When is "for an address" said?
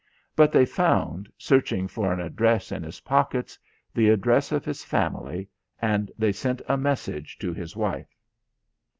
1.87-2.71